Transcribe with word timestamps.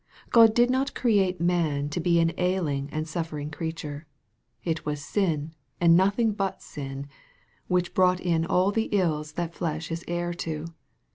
God 0.31 0.55
did 0.55 0.71
not 0.71 0.95
create 0.95 1.39
man 1.39 1.87
to 1.89 1.99
be 1.99 2.19
an 2.19 2.31
ailing 2.39 2.89
and 2.91 3.07
suffering 3.07 3.51
creature. 3.51 4.07
It 4.63 4.83
was 4.83 5.05
sin, 5.05 5.53
and 5.79 5.95
nothing 5.95 6.31
but 6.31 6.59
sin, 6.63 7.05
which 7.67 7.93
brought 7.93 8.19
in 8.19 8.43
all 8.43 8.71
the 8.71 8.89
ills 8.91 9.33
that 9.33 9.53
flesh 9.53 9.91
is 9.91 10.03
heir 10.07 10.33
to. 10.33 10.65